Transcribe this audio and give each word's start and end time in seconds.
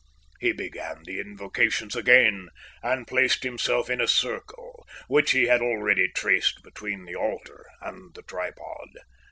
He 0.39 0.51
began 0.51 1.03
the 1.03 1.19
invocations 1.19 1.95
again 1.95 2.49
and 2.81 3.05
placed 3.07 3.43
himself 3.43 3.87
in 3.87 4.01
a 4.01 4.07
circle, 4.07 4.83
which 5.07 5.29
he 5.29 5.43
had 5.45 5.61
already 5.61 6.07
traced 6.07 6.63
between 6.63 7.05
the 7.05 7.15
altar 7.15 7.67
and 7.81 8.11
the 8.15 8.23
tripod. 8.23 8.87